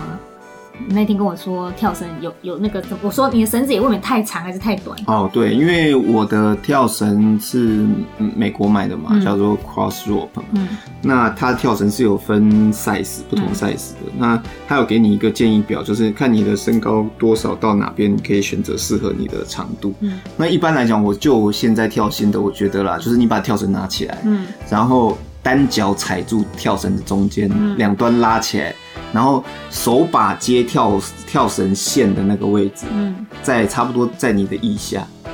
[0.78, 4.98] 你那天跟我说跳绳有有那个，我说你的绳子也未免太长还是太短？
[5.06, 7.86] 哦，对，因为我的跳绳是
[8.18, 10.42] 美国买的嘛，嗯、叫做 Cross Rope。
[10.52, 10.68] 嗯，
[11.02, 14.06] 那它跳绳是有分 size 不同 size 的。
[14.06, 19.94] 嗯、那它有给你一个建议表，就是看你的身高多少到哪边，你可以选择适合你的长度。
[20.00, 25.16] 嗯，那一般来讲，我就现在跳新的，我觉得啦，就是你把跳绳拿起来，嗯，然后。
[25.44, 28.74] 单脚踩住跳绳的中间，两、嗯、端拉起来，
[29.14, 35.30] 然后手把接跳跳绳线的那个位置，嗯，在差不多在你的腋下，嗯、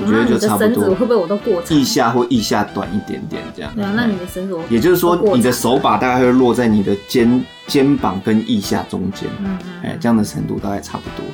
[0.00, 0.84] 我觉得就差不多。
[0.94, 1.76] 会不会我都过长？
[1.76, 3.72] 腋下或腋下短一点点这样。
[3.74, 11.26] 对啊，那你的绳子，也就是说你的手把大概会落在你的肩肩膀跟腋下中间，嗯嗯，哎，这样的程度大概差不多。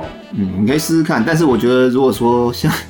[0.00, 2.72] 哦，嗯，你可以试试看，但是我觉得如果说像。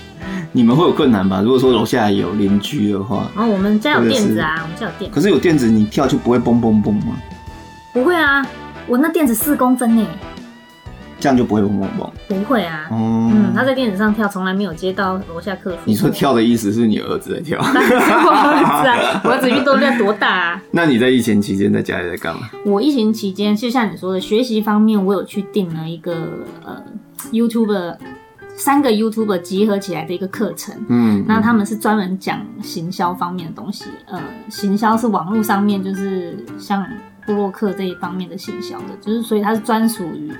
[0.55, 1.40] 你们会有困难吧？
[1.40, 5.11] 如果说楼下有邻居的话，哦，我们家有垫子啊，我们家有垫。
[5.11, 7.16] 可是有垫子，你跳就不会嘣嘣嘣吗？
[7.92, 8.46] 不会啊，
[8.87, 10.07] 我那垫子四公分呢，
[11.20, 12.11] 这样就不会蹦蹦蹦。
[12.28, 15.78] 不会啊，嗯，他在垫子上跳，从来没有接到楼下客服。
[15.85, 17.59] 你说跳的意思是你儿子在跳？
[17.62, 20.62] 我儿子啊， 我儿子运动量多大啊？
[20.70, 22.48] 那你在疫情期间在家里在干嘛？
[22.64, 26.14] 我疫情期间就像你说的，学习方面，我有去订了一个
[26.64, 26.83] 呃
[27.31, 27.96] YouTube。
[28.55, 36.87] 三个 YouTuber 集合起来的一个课程，嗯，那他们是专门讲行销方面的东西，呃，行销是网络上面就是像
[37.27, 40.33] 部落客这一方面的行销的，就是所以它是专属于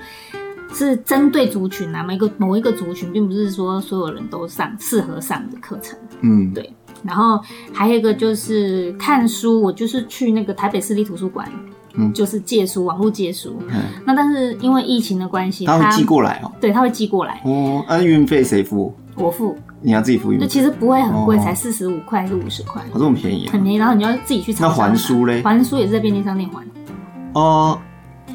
[0.73, 6.71] 是针对族群啊，某一个某一个族群，并不是说所有人都上适合上的课程，嗯，对。
[7.03, 7.39] 然后
[7.73, 11.49] 还有一个就是看书，我就是去那个台北市立图书馆。
[11.95, 13.55] 嗯，就是借书，网络借书。
[13.67, 16.51] 嗯，那但是因为疫情的关系，他会寄过来哦。
[16.59, 17.39] 对，他会寄过来。
[17.45, 18.91] 哦，那运费谁付？
[19.15, 19.55] 我付。
[19.83, 20.45] 你要自己付运费？
[20.45, 22.81] 就其实不会很贵，才四十五块还是五十块？
[22.93, 23.47] 这么便宜？
[23.49, 23.77] 很便宜。
[23.77, 24.65] 然后你要自己去查。
[24.65, 25.41] 那还书嘞？
[25.43, 26.65] 还书也是在便利商店还。
[27.33, 27.77] 哦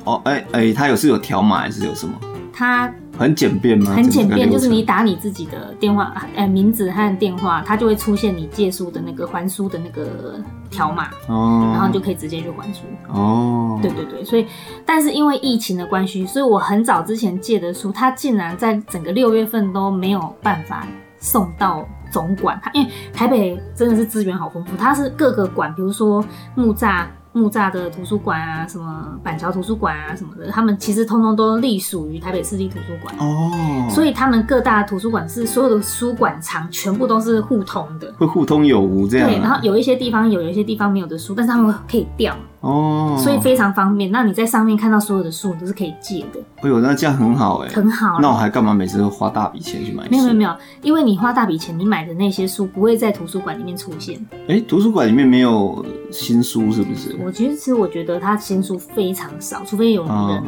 [0.04, 2.14] 哦，哎哎，它有是有条码还是有什么？
[2.52, 2.92] 它。
[3.18, 3.92] 很简便吗？
[3.96, 10.36] 很简便，就是你打你自己的电话，呃，名字和电话，它就会出现你借书的那个还书的那个
[10.70, 12.82] 条码，哦，然后你就可以直接去还书。
[13.08, 14.46] 哦，对对对，所以，
[14.86, 20.86] 但是因为疫情的关系，所以我很早之前借的书，它竟然在整个六月份都没有办法
[21.18, 22.58] 送到总馆。
[22.62, 27.06] 它因为台北真的是资源好丰富，它是各个馆，比如说木栅。
[27.34, 39.28] 木栅的图书馆啊，什么板桥图书馆啊，什么的，他们其实通通都隶属于台北市立图书馆哦，所以他们各大图书馆是所有的书馆藏全部都是互通的，会互通有无这样。
[39.28, 42.34] 对，然后有一些地方有，有一些地方没有的书，但是他们可以调。
[42.60, 44.10] 哦，所以非常方便。
[44.10, 46.40] 那你在上面看到所有的书，你都是可以借的。
[46.62, 48.18] 哎呦，那这样很好哎，很好。
[48.20, 50.10] 那我还干嘛每次都花大笔钱去买书？
[50.10, 50.50] 没有没有没有，
[50.82, 54.18] 因为你花大笔钱，你买的那些书不会在图书馆里面出现。
[54.48, 57.16] 哎、欸，图书馆里面没有新书是不是？
[57.24, 60.42] 我其实我觉得它新书非常少，除非有人、哦、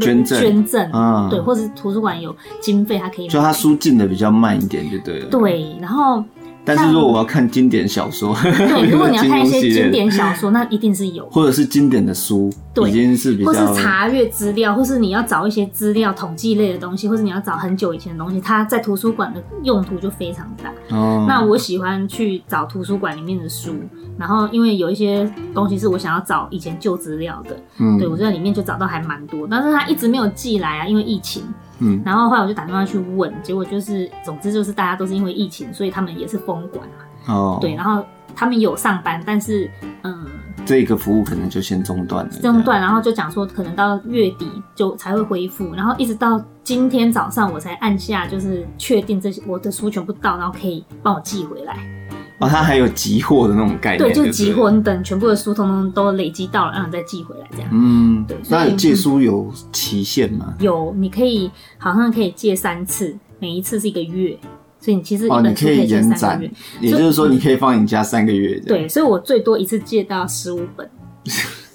[0.00, 3.28] 捐赠捐赠啊，对，或者是图书馆有经费，它可以。
[3.28, 5.26] 就它书进的比较慢一点就对了。
[5.30, 6.22] 对，然后。
[6.66, 20.96] 但是如果我要看经典小说，对， 如果你要看一些经典小说，那一定是有，或者是经典的书，对，已经是比较，或是查阅资料，或是你要找一些资料统计类的东西，或是你要找很久以前的东西，它在图书馆的用途就非常大。
[20.96, 23.72] 哦，那我喜欢去找图书馆里面的书，
[24.18, 31.44] 然后因为有一些东西是我想要找以前旧资料的，嗯，对，我在里面就找到还蛮多，但是它一直没有寄来啊，因为疫情。
[31.78, 37.34] 嗯，然后后来我就打电话去问，结果就是，总之就是大家都是因为疫情，所以他们也是封馆嘛。
[37.34, 39.70] 哦，对，然后他们有上班，但是
[40.02, 40.26] 嗯，
[40.64, 42.32] 这个服务可能就先中断了。
[42.40, 51.95] 中断，然后就讲说可能到月底就才会恢复，然后一直到今天早上我才按下就是确定这些我的书全部到，然后可以帮我寄回来。
[52.38, 57.68] 哦，它还有集货的那种概念，对，就是集货，你等全部的书通通都累积到了，然后再寄回来这样。
[57.72, 58.36] 嗯，对。
[58.48, 60.54] 那借书有期限吗？
[60.60, 64.38] 有，你可以好像可以借三次，每一次是一个月，
[64.78, 66.38] 所以你其实哦，你可以延展。
[66.80, 68.60] 也就是说，你可以放你家三个月。
[68.66, 70.88] 对，所以我最多一次借到十五本。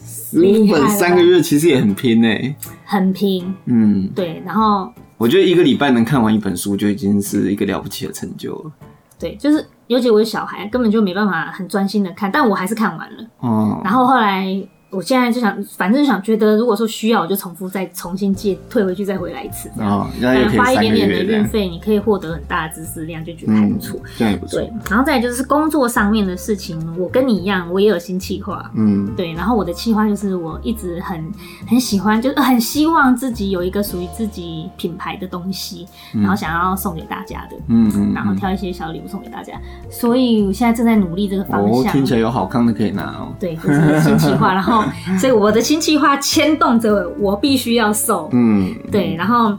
[0.03, 3.53] 十五本三个月其实也很拼诶，很拼。
[3.65, 4.41] 嗯，对。
[4.45, 8.71] 然后我觉得一个礼拜能看完一本书就已经是一个了不起的成就了。
[9.19, 13.23] 对，就是尤其我的小孩根本就没办法很专心的看，但我还是看完了。
[13.39, 13.81] 哦。
[13.83, 14.47] 然后后来。
[14.91, 19.69] 我现在就想，反正就想觉得，如果说需要，我就重复再重新借退回去，再回来一次。
[19.79, 23.97] 哦，那也可以花一点点的运费，你可以获得很大的知识量，就觉得还不错。
[24.17, 24.69] 这样也不错，对。
[24.89, 28.69] 然后再来就是工作上面的事情，我跟你一样，我也有新企划。
[28.75, 29.31] 嗯，对。
[29.31, 31.23] 然后我的企划就是我一直很
[31.65, 37.55] 很喜欢，就是很希望自己有一个属于自己品牌的东西，然后想要送给大家的。
[37.67, 38.11] 嗯嗯。
[38.13, 39.53] 然后挑一些小礼物送给大家，
[39.89, 41.85] 所以我现在正在努力这个方向。
[41.85, 43.33] 哦，听起来有好康的可以拿哦。
[43.39, 44.80] 对，就是新企划，然后。
[45.19, 49.57] 所以我的新计划牵动着我必须要瘦，嗯，对，然后，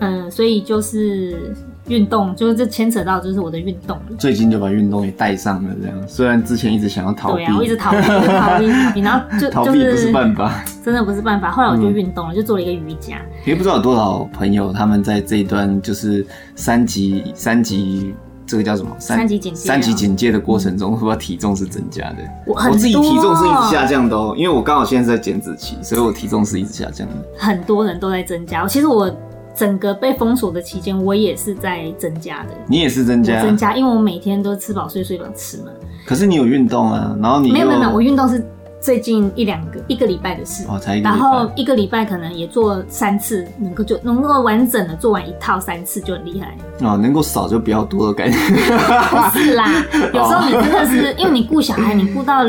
[0.00, 1.54] 嗯、呃，所以就是
[1.88, 3.98] 运动，就是这牵扯到就是我的运动。
[4.18, 5.96] 最近就把运动也带上了，这样。
[6.08, 11.50] 虽然之前一直想要逃避，对啊，我一直逃避，逃避，逃避，然后就逃避不是办法， 真的不是办法。
[11.50, 13.16] 后来我就运动了，嗯、就做了一个瑜伽。
[13.44, 18.14] 也不知道有多少朋友他们在这一段就是三级三级。
[18.48, 18.90] 这个叫什么？
[18.98, 19.60] 三级警戒。
[19.66, 22.16] 三级警戒的过程中，会不会体重是增加的？
[22.46, 27.14] 我我自己体重是一直下降的哦，因为我刚好现在在减脂期，所以我体重是一直下降的。
[27.36, 29.14] 很多人都在增加，其实我
[29.54, 32.50] 整个被封锁的期间，我也是在增加的。
[32.66, 33.42] 你也是增加？
[33.42, 35.66] 增加，因为我每天都吃饱睡，睡饱吃嘛。
[36.06, 38.42] 可是你有运动啊，然后你没有没有，我运动是。
[38.80, 41.10] 最近一两个一个礼拜的事，哦，才一个拜。
[41.10, 46.56] 然后一个礼拜可能也做三次，能够就能够完整的做完一套三次就很厉害。
[46.80, 48.38] 哦，能够少就比较多的感觉。
[48.38, 52.44] 不是啦， 有时候你真的是因为你顾小孩，你顾到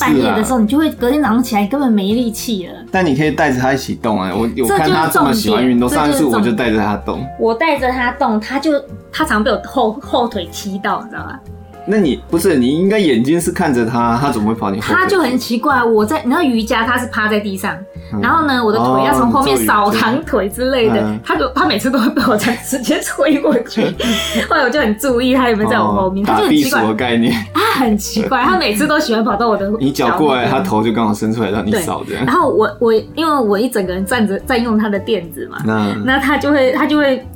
[0.00, 2.74] 半夜的时候，你就会隔天早上起来根本没力气了。
[2.90, 7.26] 但你可以带着他一起动啊，我有看他这么喜欢运动，上一次我就带着他动。
[7.40, 8.72] 我带着他动，他就
[9.10, 11.38] 他常被我后后腿踢到，你知道吗？
[11.86, 14.96] 那你不是你应该眼睛是看着他，他怎么会跑你后面？
[14.96, 17.76] 他就很奇怪，我在你知道瑜伽他是趴在地上，
[18.12, 23.82] 嗯、然后呢，我的腿要从后面扫堂腿之类的，哦、他就他每次都会被我这样直接推过去。
[24.48, 26.82] 后来我就很注意他有没有在我后面，哦、他就很奇怪。
[26.82, 32.14] 的概念，他很奇怪，他每次都喜欢跑到我的 你脚过来，他头就刚好伸出来让你扫的。
[32.24, 37.26] 然后我我因为我一整个人站着在用他的垫子嘛，那那他就会他就会。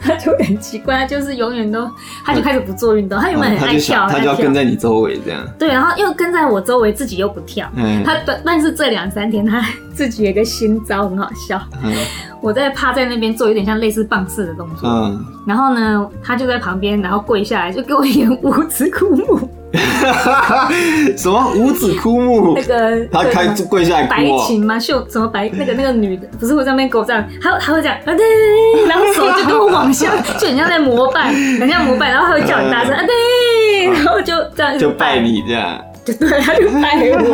[0.00, 1.90] 他 就很奇怪，他就是永远都，
[2.24, 3.18] 他就开始不做运动。
[3.18, 5.40] 他原本很爱跳，他就要跟在你周围这样。
[5.58, 7.68] 对，然后又跟在我周围，自己又不跳。
[7.76, 8.02] 嗯。
[8.04, 11.60] 他但但是这两三天他 自己有一个新招，很好笑。
[11.82, 11.92] 嗯。
[12.40, 14.88] 我在趴在那边做有点像类似棒式的动作。
[14.88, 15.24] 嗯。
[15.46, 19.48] 然后呢，他就在旁边，然后跪下来就给我演五子哭木。
[21.16, 22.54] 什么五子枯木？
[22.56, 24.10] 那个他开跪下来哭。
[24.10, 24.78] 白琴吗？
[24.78, 25.48] 秀什么白？
[25.52, 37.28] 那个那个女的不是会在那边狗这样，他他会这样啊对，然后手就跟我往下，就很像在膜拜，很像膜拜，然后他会叫你大声 啊对，然后就这样就拜你这样，就 对，他就拜我，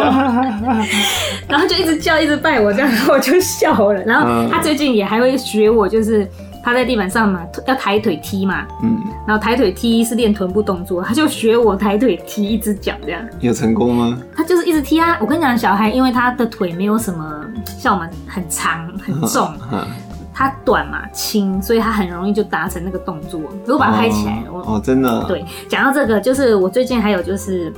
[1.49, 4.03] 然后就一直叫一直拜我这样，然后我就笑了。
[4.05, 6.27] 然后他最近也还会学我，就是。
[6.65, 13.23] 趴在地板上嘛，要抬腿踢嘛，嗯，然后抬腿踢是练臀部动作，他 就学我抬腿踢一只脚这样。
[13.41, 14.19] 有成功吗？
[14.35, 15.19] 他就是一直踢啊！
[15.21, 19.53] 我跟你讲，小孩因为他的腿没有什么像我们很长很重，
[20.33, 23.41] 他短嘛轻，所以他很容易就达成那个动作。
[23.67, 25.23] 如果把他拍起来，哦，我哦，真的。
[25.25, 27.71] 对，讲到这个，就是我最近还有就是。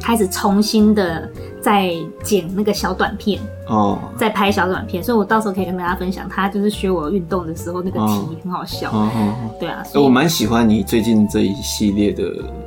[0.00, 1.28] 开始重新的
[1.60, 12.24] 在剪那个小短片哦，在拍小短片，所以我到时候可以跟大家分享，他就是学我运动的时候那个题很好笑，哦哦哦、对啊，所以我蛮喜欢你最近这一系列的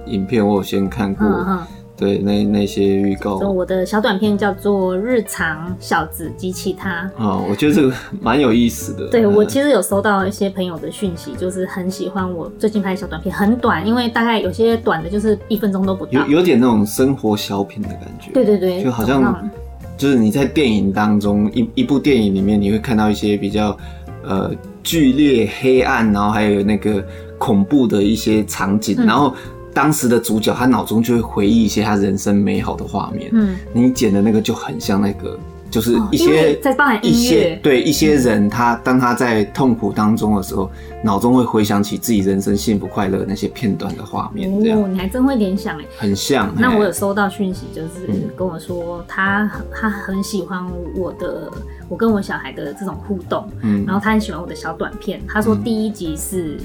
[0.08, 1.26] 影片，我有先看过。
[1.26, 1.60] 嗯嗯
[2.00, 7.12] 对，那那些预告，我的小短片叫做《日常小子及其他》。
[7.22, 9.10] 哦，我觉得这个 蛮有意思的。
[9.10, 16.26] 对，我其实有收到一些朋友的讯息，就是很喜欢我最近拍的小短片，很短，因为大概有些短的，就是一分钟都不到。
[16.26, 18.32] 有有点那种生活小品的感觉。
[18.34, 19.50] 对对对，就好像
[19.98, 23.78] 就是你在电影当中一一部电影里面，你会看到一些比较
[24.24, 24.50] 呃
[24.82, 27.04] 剧烈、黑暗，然后还有那个
[27.38, 29.34] 恐怖的一些场景，嗯、然后。
[29.74, 33.30] 当时的主角，他脑中就会回忆一些他人生美好的画面。
[33.34, 35.38] 嗯，你剪的那个就很像那个，
[35.70, 40.70] 就是一些在包含一些对一些人，他当他在痛苦当中的时候，
[41.04, 44.52] 脑中会回想起自己人生幸福快乐那些片段的画面。
[44.62, 46.52] 这样，你还真会联想哎，很像。
[46.58, 51.52] 那我有收到讯息，就是跟我说他他很喜欢我的
[51.88, 55.22] 我跟我小孩的这种互动，嗯，然后他很喜欢我的小短片。
[55.28, 56.58] 他说第一集是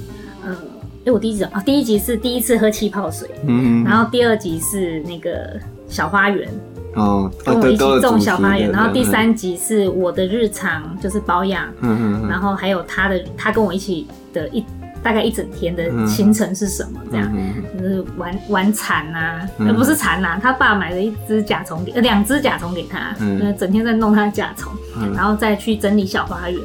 [0.44, 0.56] 嗯。
[1.04, 6.48] 哎，我第一集啊，第一集是第一次喝气泡水，嗯，然后第二集是那个小花园，
[6.94, 14.64] 哦，跟我一起种小花园，然后第三集是我的日常，就是保养，嗯嗯，然后还有他的，他跟我一起的一
[15.04, 26.60] 大概一整天的行程是什么，这样、嗯、就是玩玩蚕啊，呃、嗯、不是蚕啊，他爸买了一只甲虫给，呃两只甲虫给他，嗯，整天在弄他的甲虫，嗯、然后再去整理小花园。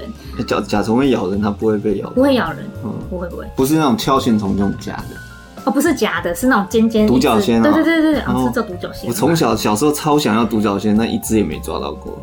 [0.47, 5.28] 甲甲虫会咬人，它不会被咬，不会咬人，嗯，不会不会，不是那种跳形虫这种假的。
[5.65, 7.61] 哦，不是假的，是那种尖尖独角仙。
[7.61, 9.07] 对对对对，是叫独角仙。
[9.07, 12.17] 我从小小时候超想要独角仙，但一只也没抓到过。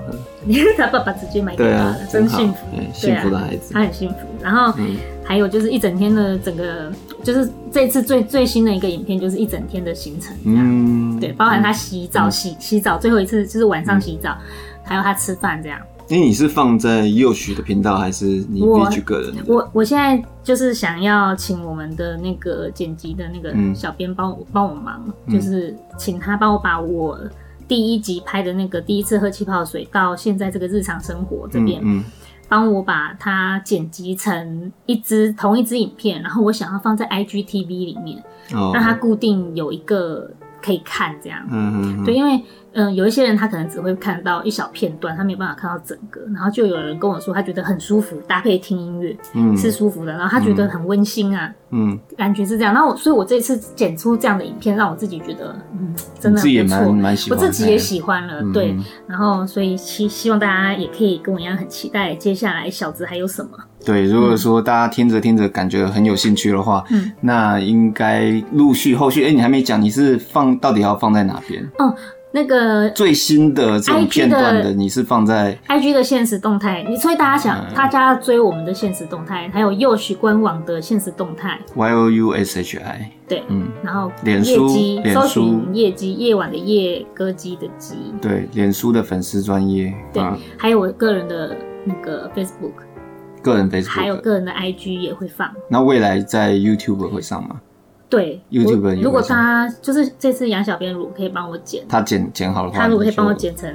[0.76, 2.58] 他爸爸直接买给他了，真幸福，
[2.92, 3.74] 幸福的孩子。
[3.74, 4.16] 他很幸福。
[4.40, 4.72] 然后
[5.24, 6.92] 还有就是一整天的整个，
[7.24, 10.36] 就是这次最最新的一个影片，就是一整天的行程。
[10.44, 14.36] 嗯，对，包含他洗澡、洗洗澡，最后一次就是晚上洗澡，
[14.84, 15.80] 还有他吃饭这样。
[16.08, 19.34] 哎，你是放在 Yoshi 的频道，还是你必须个人？
[19.48, 27.18] 我我现在就是想要请我们的那个剪辑的那个小编帮我帮我忙，嗯、就是请他帮我把我
[27.66, 31.82] 第一集拍的那个第一次喝气泡水到现在这个日常生活这边，
[32.48, 38.22] 帮、我把它剪辑成一支同一支影片，然后我想要放在 IGTV 里面，
[38.54, 40.30] 哦、让它固定有一个
[40.66, 41.38] 可以看这样。
[41.52, 42.42] 嗯嗯，嗯对，因为。
[42.78, 46.20] 嗯，有一些人他可能只会看到一小片段，他没有办法看到整个。
[46.34, 50.12] 然后就有人跟我说，他觉得很舒服，搭配听音乐，嗯，是舒服的。
[50.12, 52.74] 然后他觉得很温馨啊，嗯，感觉是这样。
[52.74, 56.94] 然后我，所以我这次剪出这样的影片，让我自己觉得，嗯，真的不错，
[57.30, 58.76] 我自己也喜欢了，对。
[59.06, 63.52] 然后，所以希希望大家也可以跟我一样很期待接下来小子还有什么。
[63.86, 71.66] 对，如果说大家听着听着感觉很有兴趣的话，嗯，那应该陆续后续，哎，你还没讲，你是放到底要放在哪边？
[71.78, 71.94] 哦。
[72.32, 84.68] 那个最新的这种片段的，你是放在 IG 的现实动态，你所以大家想，大家追我们的现实动态，还有 Youshi 官网的现实动态，Y O U S H I，对，嗯，然后脸书，
[85.14, 90.22] 搜寻夜机，夜晚的夜，歌姬的姬，对，脸书的粉丝专业，对，
[90.58, 92.82] 还有我个人的那个 Facebook，
[93.46, 95.48] 个人 Facebook，还有个人的 IG 也会放。
[95.68, 97.60] 那未来在 YouTube 会上吗？
[98.08, 103.68] 对，YouTube 如果他就是这次杨小编如果可以帮我剪，他剪剪好的话，他如果可以帮我剪成，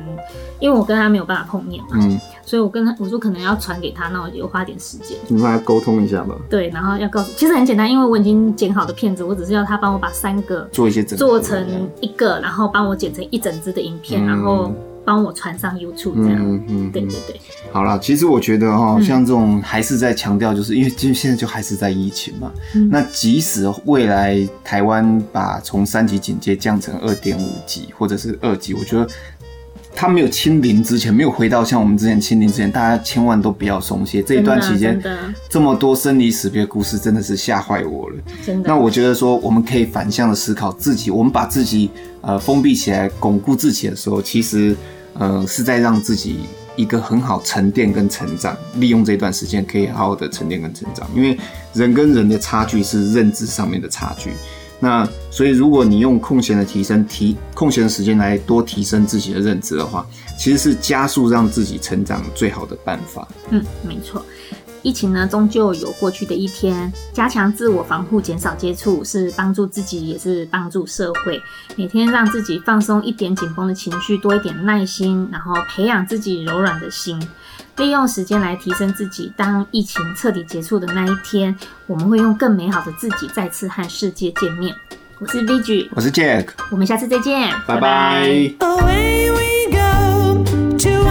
[0.60, 6.34] 因为我跟他没有办法碰面嘛，嗯，所以我跟他我说可能要传给他，那我就花点时间，你们来沟通一下吧。
[6.50, 14.72] 对，然后要告诉，其实很简单，因为我已经剪好的片子，我只是要他帮我把三个做一些整做成一个，然后帮我剪成一整支的影片，然后。
[15.04, 17.40] 帮我传上 YouTube 这样，嗯嗯，对对对。
[17.72, 22.52] 好了，其实我觉得哈，像这种还是在强调，就是因为就现在就还是在疫情嘛。
[22.90, 29.08] 那即使未来台湾把从三级警戒降成二点五级或者是二级，我觉得
[29.94, 34.22] 他没有清零之前，没有回到像我们之前清零之前，大家千万都不要松懈。
[34.22, 35.02] 这一段期间
[35.50, 38.16] 这么多生离死别故事，真的是吓坏我了。
[38.46, 38.70] 真的。
[38.70, 41.90] 那我觉得说，我们可以反向的思考自己，我们把自己
[42.22, 44.76] 呃封闭起来，巩固自己的时候，其实。
[45.14, 46.40] 呃，是在让自己
[46.78, 51.06] 一个很好沉淀跟成长，利用这段时间可以好好的沉淀跟成长。
[51.14, 51.38] 因为
[51.74, 54.32] 人跟人的差距是认知上面的差距，
[54.84, 60.06] 那所以如果你用空闲的提升提空闲的时间来多提升自己的认知的话，
[60.38, 63.28] 其实是加速让自己成长最好的办法。
[63.52, 64.26] 嗯，没错。
[64.84, 66.92] 疫情呢，终究有过去的一天。
[67.14, 71.40] 加强自我防护，减少接触，是帮助自己，也是帮助社会。
[71.76, 77.22] 每天让自己放松一点紧绷的情绪，多一点耐心，然后培养自己柔软的心，
[77.78, 79.32] 利用时间来提升自己。
[79.36, 81.56] 当疫情彻底结束的那一天，
[81.88, 84.76] 我们会用更美好的自己再次和世界见面。
[85.20, 88.28] 我是 BG，我是 Jack，我们下次再见，拜拜。
[88.60, 90.44] Away we go,
[90.78, 91.02] to